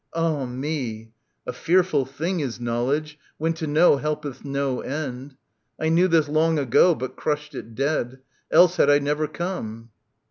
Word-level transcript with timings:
Ah 0.15 0.45
me 0.47 1.11
I 1.45 1.51
A 1.51 1.53
fearful 1.53 2.05
thing 2.07 2.39
is 2.39 2.59
knowledge, 2.59 3.19
when 3.37 3.53
to 3.53 3.67
know 3.67 3.97
Helpeth 3.97 4.43
no 4.43 4.79
end. 4.81 5.35
I 5.79 5.89
knew 5.89 6.07
this 6.07 6.27
long 6.27 6.57
ago. 6.57 6.95
But 6.95 7.15
crushed 7.15 7.53
it 7.53 7.75
dead. 7.75 8.17
Else 8.49 8.77
had 8.77 8.89
I 8.89 8.97
never 8.97 9.27
come. 9.27 9.91